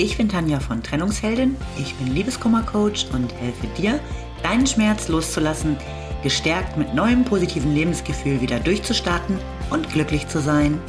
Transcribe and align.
Ich 0.00 0.16
bin 0.16 0.28
Tanja 0.28 0.60
von 0.60 0.80
Trennungsheldin, 0.80 1.56
ich 1.76 1.92
bin 1.96 2.14
Liebeskummercoach 2.14 3.08
und 3.12 3.34
helfe 3.34 3.66
dir, 3.76 3.98
deinen 4.44 4.64
Schmerz 4.64 5.08
loszulassen, 5.08 5.76
gestärkt 6.22 6.76
mit 6.76 6.94
neuem 6.94 7.24
positiven 7.24 7.74
Lebensgefühl 7.74 8.40
wieder 8.40 8.60
durchzustarten 8.60 9.40
und 9.70 9.90
glücklich 9.90 10.28
zu 10.28 10.40
sein. 10.40 10.80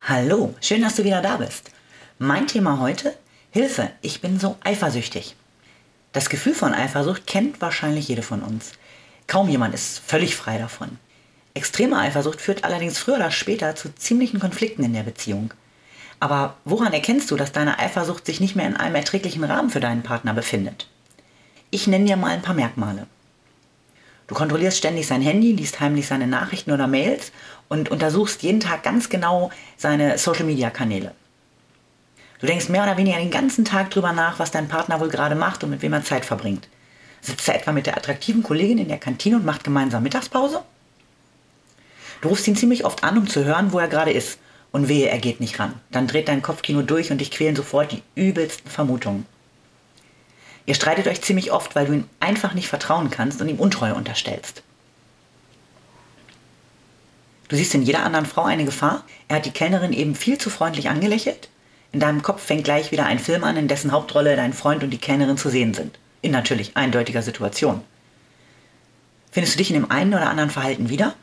Hallo, 0.00 0.54
schön, 0.62 0.80
dass 0.80 0.96
du 0.96 1.04
wieder 1.04 1.20
da 1.20 1.36
bist. 1.36 1.70
Mein 2.18 2.46
Thema 2.46 2.80
heute, 2.80 3.14
Hilfe, 3.50 3.90
ich 4.00 4.22
bin 4.22 4.40
so 4.40 4.56
eifersüchtig. 4.64 5.36
Das 6.12 6.28
Gefühl 6.28 6.54
von 6.54 6.74
Eifersucht 6.74 7.26
kennt 7.26 7.60
wahrscheinlich 7.62 8.08
jede 8.08 8.22
von 8.22 8.42
uns. 8.42 8.72
Kaum 9.26 9.48
jemand 9.48 9.74
ist 9.74 9.98
völlig 9.98 10.36
frei 10.36 10.58
davon. 10.58 10.98
Extreme 11.54 11.98
Eifersucht 11.98 12.40
führt 12.40 12.64
allerdings 12.64 12.98
früher 12.98 13.16
oder 13.16 13.30
später 13.30 13.74
zu 13.74 13.94
ziemlichen 13.94 14.38
Konflikten 14.38 14.84
in 14.84 14.92
der 14.92 15.04
Beziehung. 15.04 15.54
Aber 16.20 16.56
woran 16.64 16.92
erkennst 16.92 17.30
du, 17.30 17.36
dass 17.36 17.52
deine 17.52 17.78
Eifersucht 17.78 18.26
sich 18.26 18.40
nicht 18.40 18.56
mehr 18.56 18.66
in 18.66 18.76
einem 18.76 18.94
erträglichen 18.94 19.42
Rahmen 19.42 19.70
für 19.70 19.80
deinen 19.80 20.02
Partner 20.02 20.34
befindet? 20.34 20.86
Ich 21.70 21.86
nenne 21.86 22.04
dir 22.04 22.16
mal 22.16 22.30
ein 22.30 22.42
paar 22.42 22.54
Merkmale. 22.54 23.06
Du 24.26 24.34
kontrollierst 24.34 24.78
ständig 24.78 25.06
sein 25.06 25.22
Handy, 25.22 25.52
liest 25.52 25.80
heimlich 25.80 26.06
seine 26.06 26.26
Nachrichten 26.26 26.72
oder 26.72 26.86
Mails 26.86 27.32
und 27.68 27.90
untersuchst 27.90 28.42
jeden 28.42 28.60
Tag 28.60 28.82
ganz 28.82 29.08
genau 29.08 29.50
seine 29.76 30.18
Social-Media-Kanäle. 30.18 31.14
Du 32.42 32.48
denkst 32.48 32.70
mehr 32.70 32.82
oder 32.82 32.96
weniger 32.96 33.18
den 33.18 33.30
ganzen 33.30 33.64
Tag 33.64 33.92
drüber 33.92 34.12
nach, 34.12 34.40
was 34.40 34.50
dein 34.50 34.66
Partner 34.66 34.98
wohl 34.98 35.08
gerade 35.08 35.36
macht 35.36 35.62
und 35.62 35.70
mit 35.70 35.80
wem 35.80 35.92
er 35.92 36.02
Zeit 36.02 36.24
verbringt. 36.24 36.66
Sitzt 37.20 37.48
er 37.48 37.54
etwa 37.54 37.70
mit 37.70 37.86
der 37.86 37.96
attraktiven 37.96 38.42
Kollegin 38.42 38.78
in 38.78 38.88
der 38.88 38.98
Kantine 38.98 39.36
und 39.36 39.44
macht 39.44 39.62
gemeinsam 39.62 40.02
Mittagspause? 40.02 40.60
Du 42.20 42.28
rufst 42.28 42.48
ihn 42.48 42.56
ziemlich 42.56 42.84
oft 42.84 43.04
an, 43.04 43.16
um 43.16 43.28
zu 43.28 43.44
hören, 43.44 43.72
wo 43.72 43.78
er 43.78 43.86
gerade 43.86 44.10
ist. 44.10 44.40
Und 44.72 44.88
wehe, 44.88 45.08
er 45.08 45.18
geht 45.18 45.38
nicht 45.38 45.60
ran. 45.60 45.74
Dann 45.92 46.08
dreht 46.08 46.26
dein 46.26 46.42
Kopfkino 46.42 46.82
durch 46.82 47.12
und 47.12 47.18
dich 47.18 47.30
quälen 47.30 47.54
sofort 47.54 47.92
die 47.92 48.02
übelsten 48.16 48.68
Vermutungen. 48.68 49.24
Ihr 50.66 50.74
streitet 50.74 51.06
euch 51.06 51.22
ziemlich 51.22 51.52
oft, 51.52 51.76
weil 51.76 51.86
du 51.86 51.92
ihm 51.92 52.08
einfach 52.18 52.54
nicht 52.54 52.66
vertrauen 52.66 53.10
kannst 53.10 53.40
und 53.40 53.50
ihm 53.50 53.60
Untreue 53.60 53.94
unterstellst. 53.94 54.64
Du 57.46 57.54
siehst 57.54 57.74
in 57.74 57.82
jeder 57.82 58.02
anderen 58.02 58.26
Frau 58.26 58.42
eine 58.42 58.64
Gefahr. 58.64 59.04
Er 59.28 59.36
hat 59.36 59.46
die 59.46 59.52
Kellnerin 59.52 59.92
eben 59.92 60.16
viel 60.16 60.38
zu 60.38 60.50
freundlich 60.50 60.88
angelächelt. 60.88 61.51
In 61.92 62.00
deinem 62.00 62.22
Kopf 62.22 62.42
fängt 62.42 62.64
gleich 62.64 62.90
wieder 62.90 63.04
ein 63.04 63.18
Film 63.18 63.44
an, 63.44 63.56
in 63.56 63.68
dessen 63.68 63.92
Hauptrolle 63.92 64.34
dein 64.34 64.54
Freund 64.54 64.82
und 64.82 64.90
die 64.90 64.98
Kellnerin 64.98 65.36
zu 65.36 65.50
sehen 65.50 65.74
sind. 65.74 65.98
In 66.22 66.32
natürlich 66.32 66.76
eindeutiger 66.76 67.22
Situation. 67.22 67.82
Findest 69.30 69.54
du 69.54 69.58
dich 69.58 69.70
in 69.70 69.76
dem 69.80 69.90
einen 69.90 70.14
oder 70.14 70.28
anderen 70.28 70.50
Verhalten 70.50 70.88
wieder? 70.88 71.14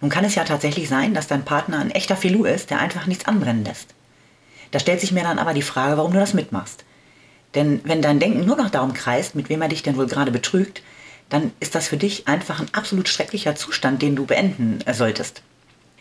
Nun 0.00 0.10
kann 0.10 0.24
es 0.24 0.34
ja 0.34 0.44
tatsächlich 0.44 0.88
sein, 0.88 1.14
dass 1.14 1.28
dein 1.28 1.44
Partner 1.44 1.78
ein 1.78 1.90
echter 1.90 2.16
Filou 2.16 2.44
ist, 2.44 2.70
der 2.70 2.80
einfach 2.80 3.06
nichts 3.06 3.26
anbrennen 3.26 3.64
lässt. 3.64 3.94
Da 4.70 4.78
stellt 4.78 5.00
sich 5.00 5.12
mir 5.12 5.22
dann 5.22 5.38
aber 5.38 5.54
die 5.54 5.62
Frage, 5.62 5.96
warum 5.96 6.12
du 6.12 6.18
das 6.18 6.34
mitmachst. 6.34 6.84
Denn 7.54 7.80
wenn 7.84 8.02
dein 8.02 8.20
Denken 8.20 8.44
nur 8.44 8.56
noch 8.56 8.70
darum 8.70 8.94
kreist, 8.94 9.34
mit 9.34 9.48
wem 9.48 9.62
er 9.62 9.68
dich 9.68 9.82
denn 9.82 9.96
wohl 9.96 10.06
gerade 10.06 10.30
betrügt, 10.30 10.82
dann 11.28 11.52
ist 11.60 11.74
das 11.74 11.88
für 11.88 11.96
dich 11.96 12.28
einfach 12.28 12.60
ein 12.60 12.72
absolut 12.72 13.08
schrecklicher 13.08 13.54
Zustand, 13.54 14.02
den 14.02 14.16
du 14.16 14.26
beenden 14.26 14.80
solltest. 14.92 15.42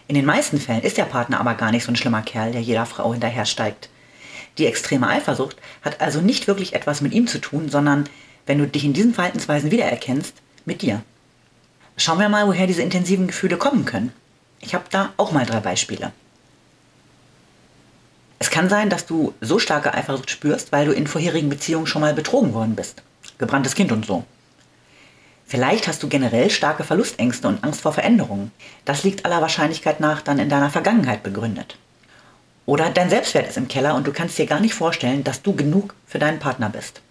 In 0.08 0.16
den 0.16 0.25
meisten 0.25 0.59
Fällen 0.59 0.81
ist 0.81 0.98
der 0.98 1.06
Partner 1.06 1.40
aber 1.40 1.53
gar 1.53 1.72
nicht 1.72 1.86
so 1.86 1.92
ein 1.92 1.96
schlimmer 1.96 2.22
Kerl, 2.22 2.52
der 2.52 2.62
jeder 2.62 2.86
Frau 2.86 3.14
hinterhersteigt. 3.14 3.90
Die 4.57 4.66
extreme 4.66 5.07
Eifersucht 5.07 5.57
hat 5.81 6.02
also 6.02 6.21
nicht 6.21 6.47
wirklich 6.47 6.73
etwas 6.73 7.02
mit 7.02 7.13
ihm 7.13 7.27
zu 7.27 7.39
tun, 7.39 7.69
sondern, 7.69 8.09
wenn 8.45 8.57
du 8.57 8.67
dich 8.67 8.83
in 8.83 8.94
diesen 8.94 9.13
Verhaltensweisen 9.13 9.71
wiedererkennst, 9.71 10.35
mit 10.66 10.81
dir. 10.81 11.01
Schauen 11.97 12.19
wir 12.19 12.29
mal, 12.29 12.47
woher 12.47 12.67
diese 12.67 12.81
intensiven 12.81 13.28
Gefühle 13.28 13.57
kommen 13.57 13.85
können. 13.85 14.11
Ich 14.59 14.75
habe 14.75 14.85
da 14.90 15.13
auch 15.17 15.31
mal 15.31 15.45
drei 15.45 15.59
Beispiele. 15.59 16.11
Es 18.40 18.50
kann 18.50 18.69
sein, 18.69 18.90
dass 18.90 19.06
du 19.06 19.34
so 19.40 19.59
starke 19.59 19.94
Eifersucht 19.94 20.31
spürst, 20.31 20.72
weil 20.72 20.85
du 20.85 20.94
in 20.94 21.07
vorherigen 21.07 21.50
Beziehungen 21.50 21.88
schon 21.88 22.01
mal 22.01 22.13
betrogen 22.13 22.53
worden 22.53 22.75
bist. 22.75 23.03
Gebranntes 23.38 23.75
Kind 23.75 23.91
und 23.91 24.06
so. 24.06 24.23
Vielleicht 25.45 25.88
hast 25.88 26.01
du 26.01 26.07
generell 26.07 26.50
starke 26.50 26.84
Verlustängste 26.84 27.47
und 27.47 27.63
Angst 27.63 27.81
vor 27.81 27.94
Veränderungen. 27.94 28.51
Das 28.85 29.03
liegt 29.03 29.25
aller 29.25 29.41
Wahrscheinlichkeit 29.41 30.00
nach 30.00 30.22
dann 30.22 30.40
in 30.40 30.50
deiner 30.50 30.69
Vergangenheit 30.69 31.23
begründet. 31.23 31.78
Oder 32.72 32.90
dein 32.90 33.09
Selbstwert 33.09 33.50
ist 33.50 33.58
im 33.58 33.68
Keller 33.68 33.96
und 33.96 34.08
du 34.08 34.14
kannst 34.14 34.38
dir 34.38 34.46
gar 34.46 34.62
nicht 34.62 34.74
vorstellen, 34.74 35.26
dass 35.26 35.42
du 35.42 35.54
genug 35.54 35.94
für 36.08 36.20
deinen 36.20 36.40
Partner 36.40 36.70
bist. 36.70 37.02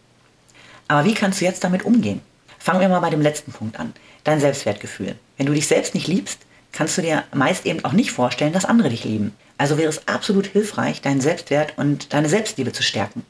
Aber 0.89 1.05
wie 1.05 1.13
kannst 1.13 1.39
du 1.39 1.45
jetzt 1.45 1.63
damit 1.65 1.83
umgehen? 1.83 2.23
Fangen 2.59 2.81
wir 2.81 2.89
mal 2.89 3.01
bei 3.01 3.11
dem 3.11 3.21
letzten 3.21 3.53
Punkt 3.53 3.79
an. 3.79 3.93
Dein 4.25 4.41
Selbstwertgefühl. 4.41 5.17
Wenn 5.37 5.45
du 5.45 5.53
dich 5.53 5.67
selbst 5.67 5.95
nicht 5.95 6.09
liebst, 6.09 6.39
kannst 6.73 6.97
du 6.97 7.03
dir 7.03 7.25
meist 7.35 7.67
eben 7.67 7.85
auch 7.85 7.93
nicht 7.93 8.11
vorstellen, 8.11 8.55
dass 8.55 8.65
andere 8.65 8.89
dich 8.89 9.05
lieben. 9.05 9.35
Also 9.59 9.77
wäre 9.77 9.91
es 9.91 10.09
absolut 10.09 10.47
hilfreich, 10.47 11.03
deinen 11.03 11.21
Selbstwert 11.21 11.75
und 11.77 12.15
deine 12.15 12.31
Selbstliebe 12.31 12.73
zu 12.73 12.83
stärken. 12.83 13.23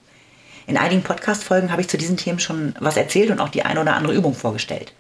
In 0.69 0.77
einigen 0.77 1.03
Podcast-Folgen 1.03 1.73
habe 1.73 1.83
ich 1.83 1.89
zu 1.89 1.99
diesen 1.99 2.17
Themen 2.17 2.39
schon 2.39 2.77
was 2.79 2.97
erzählt 2.97 3.33
und 3.33 3.41
auch 3.41 3.49
die 3.49 3.65
eine 3.65 3.81
oder 3.81 3.97
andere 3.97 4.15
Übung 4.15 4.35
vorgestellt. 4.35 4.93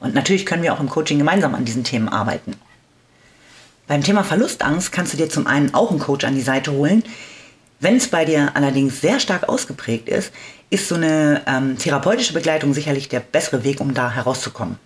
Und 0.00 0.14
natürlich 0.14 0.46
können 0.46 0.62
wir 0.62 0.72
auch 0.72 0.80
im 0.80 0.88
Coaching 0.88 1.18
gemeinsam 1.18 1.54
an 1.54 1.66
diesen 1.66 1.84
Themen 1.84 2.08
arbeiten. 2.08 2.54
Beim 3.88 4.02
Thema 4.02 4.22
Verlustangst 4.22 4.92
kannst 4.92 5.14
du 5.14 5.16
dir 5.16 5.30
zum 5.30 5.46
einen 5.46 5.72
auch 5.72 5.90
einen 5.90 5.98
Coach 5.98 6.26
an 6.26 6.34
die 6.34 6.42
Seite 6.42 6.72
holen. 6.72 7.02
Wenn 7.80 7.96
es 7.96 8.08
bei 8.08 8.26
dir 8.26 8.50
allerdings 8.54 9.00
sehr 9.00 9.18
stark 9.18 9.48
ausgeprägt 9.48 10.10
ist, 10.10 10.30
ist 10.68 10.88
so 10.88 10.94
eine 10.94 11.40
ähm, 11.46 11.78
therapeutische 11.78 12.34
Begleitung 12.34 12.74
sicherlich 12.74 13.08
der 13.08 13.20
bessere 13.20 13.64
Weg, 13.64 13.80
um 13.80 13.94
da 13.94 14.10
herauszukommen. 14.10 14.78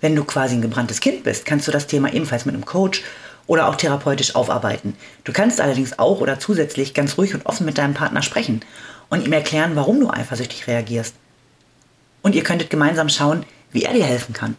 Wenn 0.00 0.16
du 0.16 0.24
quasi 0.24 0.54
ein 0.54 0.62
gebranntes 0.62 1.00
Kind 1.00 1.24
bist, 1.24 1.44
kannst 1.44 1.68
du 1.68 1.72
das 1.72 1.88
Thema 1.88 2.10
ebenfalls 2.10 2.46
mit 2.46 2.54
einem 2.54 2.64
Coach 2.64 3.02
oder 3.46 3.68
auch 3.68 3.76
therapeutisch 3.76 4.34
aufarbeiten. 4.34 4.96
Du 5.24 5.32
kannst 5.34 5.60
allerdings 5.60 5.98
auch 5.98 6.20
oder 6.20 6.38
zusätzlich 6.38 6.94
ganz 6.94 7.18
ruhig 7.18 7.34
und 7.34 7.44
offen 7.44 7.66
mit 7.66 7.76
deinem 7.76 7.92
Partner 7.92 8.22
sprechen 8.22 8.62
und 9.10 9.26
ihm 9.26 9.32
erklären, 9.34 9.72
warum 9.74 10.00
du 10.00 10.08
eifersüchtig 10.08 10.66
reagierst. 10.66 11.14
Und 12.22 12.34
ihr 12.34 12.44
könntet 12.44 12.70
gemeinsam 12.70 13.10
schauen, 13.10 13.44
wie 13.72 13.82
er 13.82 13.92
dir 13.92 14.06
helfen 14.06 14.32
kann. 14.32 14.56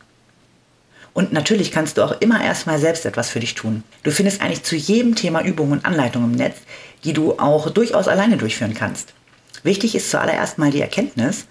Und 1.13 1.33
natürlich 1.33 1.72
kannst 1.72 1.97
du 1.97 2.03
auch 2.03 2.22
immer 2.22 2.44
erstmal 2.44 2.79
selbst 2.79 3.05
etwas 3.05 3.29
für 3.29 3.41
dich 3.41 3.53
tun. 3.53 3.83
Du 4.03 4.11
findest 4.11 4.41
eigentlich 4.41 4.63
zu 4.63 4.75
jedem 4.75 5.16
Thema 5.16 5.44
Übungen 5.44 5.73
und 5.73 5.85
Anleitungen 5.85 6.31
im 6.31 6.38
Netz, 6.38 6.57
die 7.03 7.13
du 7.13 7.38
auch 7.38 7.69
durchaus 7.69 8.07
alleine 8.07 8.38
durchführen 8.38 8.73
kannst. 8.73 9.13
Wichtig 9.63 9.95
ist 9.95 10.09
zuallererst 10.09 10.57
mal 10.57 10.72
die 10.72 10.81
Erkenntnis, 10.81 11.45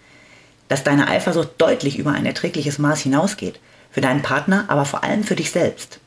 dass 0.69 0.85
deine 0.85 1.09
Eifersucht 1.09 1.51
deutlich 1.59 1.99
über 1.99 2.13
ein 2.13 2.27
erträgliches 2.27 2.79
Maß 2.79 3.01
hinausgeht. 3.01 3.61
Für 3.91 4.01
deinen 4.01 4.23
Partner, 4.23 4.67
aber 4.69 4.85
vor 4.85 5.03
allem 5.03 5.25
für 5.25 5.35
dich 5.35 5.51
selbst. 5.51 5.99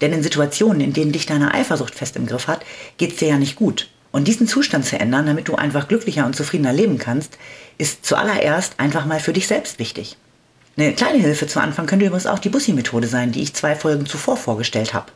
Denn 0.00 0.12
in 0.12 0.22
Situationen, 0.22 0.80
in 0.80 0.92
denen 0.92 1.12
dich 1.12 1.26
deine 1.26 1.52
Eifersucht 1.52 1.94
fest 1.94 2.16
im 2.16 2.26
Griff 2.26 2.46
hat, 2.46 2.64
geht 2.98 3.12
es 3.12 3.18
dir 3.18 3.28
ja 3.28 3.38
nicht 3.38 3.56
gut. 3.56 3.90
Und 4.12 4.28
diesen 4.28 4.46
Zustand 4.46 4.84
zu 4.84 4.98
ändern, 4.98 5.26
damit 5.26 5.48
du 5.48 5.56
einfach 5.56 5.88
glücklicher 5.88 6.24
und 6.24 6.36
zufriedener 6.36 6.72
leben 6.72 6.98
kannst, 6.98 7.36
ist 7.78 8.06
zuallererst 8.06 8.78
einfach 8.78 9.06
mal 9.06 9.20
für 9.20 9.32
dich 9.32 9.48
selbst 9.48 9.78
wichtig. 9.78 10.16
Eine 10.78 10.94
kleine 10.94 11.18
Hilfe 11.18 11.48
zu 11.48 11.60
Anfang 11.60 11.86
könnte 11.86 12.06
übrigens 12.06 12.28
auch 12.28 12.38
die 12.38 12.50
Bussi-Methode 12.50 13.08
sein, 13.08 13.32
die 13.32 13.42
ich 13.42 13.52
zwei 13.52 13.74
Folgen 13.74 14.06
zuvor 14.06 14.36
vorgestellt 14.36 14.94
habe. 14.94 15.10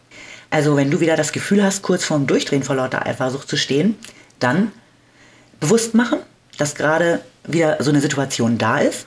Also 0.51 0.77
wenn 0.77 0.91
du 0.91 0.99
wieder 0.99 1.17
das 1.17 1.31
Gefühl 1.31 1.63
hast, 1.63 1.83
kurz 1.83 2.05
vorm 2.05 2.27
Durchdrehen 2.27 2.65
vor 2.65 2.75
lauter 2.75 3.07
Eifersucht 3.07 3.49
zu 3.49 3.57
stehen, 3.57 3.95
dann 4.41 4.73
bewusst 5.61 5.95
machen, 5.95 6.19
dass 6.59 6.75
gerade 6.75 7.21
wieder 7.45 7.77
so 7.81 7.91
eine 7.91 8.01
Situation 8.01 8.59
da 8.59 8.79
ist, 8.79 9.07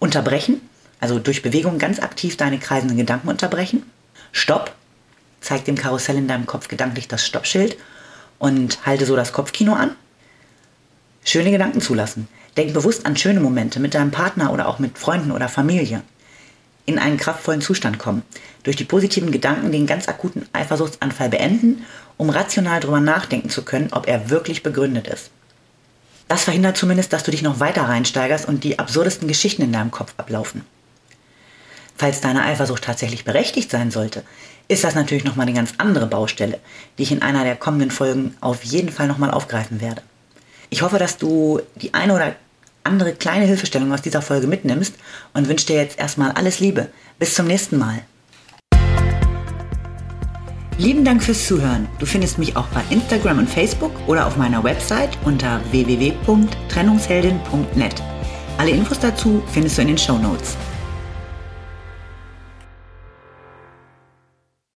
unterbrechen, 0.00 0.60
also 0.98 1.20
durch 1.20 1.42
Bewegung 1.42 1.78
ganz 1.78 2.00
aktiv 2.00 2.36
deine 2.36 2.58
kreisenden 2.58 2.96
Gedanken 2.96 3.28
unterbrechen, 3.28 3.84
Stopp, 4.32 4.74
zeig 5.40 5.64
dem 5.64 5.76
Karussell 5.76 6.16
in 6.16 6.26
deinem 6.26 6.46
Kopf 6.46 6.66
gedanklich 6.66 7.06
das 7.06 7.24
Stoppschild 7.24 7.76
und 8.40 8.84
halte 8.84 9.06
so 9.06 9.14
das 9.14 9.32
Kopfkino 9.32 9.74
an. 9.74 9.94
Schöne 11.24 11.52
Gedanken 11.52 11.80
zulassen. 11.80 12.26
Denk 12.56 12.72
bewusst 12.72 13.04
an 13.06 13.16
schöne 13.16 13.40
Momente 13.40 13.80
mit 13.80 13.94
deinem 13.94 14.10
Partner 14.10 14.52
oder 14.52 14.68
auch 14.68 14.78
mit 14.78 14.98
Freunden 14.98 15.32
oder 15.32 15.48
Familie. 15.48 16.02
In 16.86 16.98
einen 16.98 17.16
kraftvollen 17.16 17.62
Zustand 17.62 17.98
kommen. 17.98 18.22
Durch 18.62 18.76
die 18.76 18.84
positiven 18.84 19.32
Gedanken 19.32 19.72
den 19.72 19.86
ganz 19.86 20.08
akuten 20.08 20.46
Eifersuchtsanfall 20.52 21.30
beenden, 21.30 21.84
um 22.16 22.30
rational 22.30 22.80
darüber 22.80 23.00
nachdenken 23.00 23.50
zu 23.50 23.62
können, 23.62 23.88
ob 23.92 24.06
er 24.06 24.30
wirklich 24.30 24.62
begründet 24.62 25.08
ist. 25.08 25.30
Das 26.28 26.44
verhindert 26.44 26.76
zumindest, 26.76 27.12
dass 27.12 27.22
du 27.22 27.30
dich 27.30 27.42
noch 27.42 27.60
weiter 27.60 27.82
reinsteigerst 27.82 28.46
und 28.46 28.64
die 28.64 28.78
absurdesten 28.78 29.28
Geschichten 29.28 29.62
in 29.62 29.72
deinem 29.72 29.90
Kopf 29.90 30.14
ablaufen. 30.16 30.64
Falls 31.96 32.20
deine 32.20 32.44
Eifersucht 32.44 32.84
tatsächlich 32.84 33.24
berechtigt 33.24 33.70
sein 33.70 33.90
sollte, 33.90 34.24
ist 34.68 34.84
das 34.84 34.94
natürlich 34.94 35.24
nochmal 35.24 35.46
eine 35.46 35.56
ganz 35.56 35.74
andere 35.78 36.06
Baustelle, 36.06 36.58
die 36.98 37.02
ich 37.02 37.12
in 37.12 37.22
einer 37.22 37.44
der 37.44 37.56
kommenden 37.56 37.90
Folgen 37.90 38.36
auf 38.40 38.64
jeden 38.64 38.90
Fall 38.90 39.06
nochmal 39.06 39.30
aufgreifen 39.30 39.80
werde. 39.80 40.02
Ich 40.70 40.82
hoffe, 40.82 40.98
dass 40.98 41.18
du 41.18 41.60
die 41.76 41.94
eine 41.94 42.14
oder 42.14 42.34
andere 42.84 43.12
kleine 43.12 43.46
Hilfestellung 43.46 43.92
aus 43.92 44.02
dieser 44.02 44.22
Folge 44.22 44.46
mitnimmst 44.46 44.94
und 45.32 45.48
wünsche 45.48 45.66
dir 45.66 45.76
jetzt 45.76 45.98
erstmal 45.98 46.30
alles 46.32 46.60
Liebe. 46.60 46.88
Bis 47.18 47.34
zum 47.34 47.46
nächsten 47.46 47.78
Mal. 47.78 48.02
Lieben 50.76 51.04
Dank 51.04 51.22
fürs 51.22 51.46
Zuhören. 51.46 51.86
Du 52.00 52.06
findest 52.06 52.38
mich 52.38 52.56
auch 52.56 52.66
bei 52.68 52.82
Instagram 52.90 53.38
und 53.38 53.48
Facebook 53.48 53.92
oder 54.08 54.26
auf 54.26 54.36
meiner 54.36 54.64
Website 54.64 55.16
unter 55.24 55.60
www.trennungsheldin.net. 55.70 58.02
Alle 58.58 58.70
Infos 58.70 58.98
dazu 58.98 59.40
findest 59.52 59.78
du 59.78 59.82
in 59.82 59.88
den 59.88 59.98
Show 59.98 60.18
Notes. 60.18 60.56